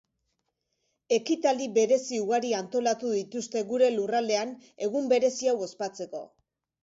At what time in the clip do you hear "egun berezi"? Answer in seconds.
4.87-5.51